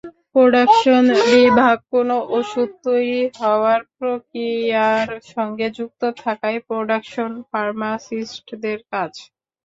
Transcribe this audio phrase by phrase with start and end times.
[0.33, 9.11] Production বিভাগকোনো ওষুধ তৈরি হওয়ার প্রক্রিয়ার সঙ্গে যুক্ত থাকাই প্রোডাকশন ফার্মাসিস্টদের কাজ।